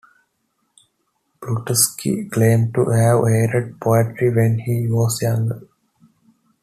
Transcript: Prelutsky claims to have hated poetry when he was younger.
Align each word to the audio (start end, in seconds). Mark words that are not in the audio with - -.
Prelutsky 1.39 2.27
claims 2.31 2.73
to 2.73 2.85
have 2.89 3.27
hated 3.27 3.79
poetry 3.79 4.33
when 4.33 4.57
he 4.57 4.87
was 4.89 5.19
younger. 5.21 5.61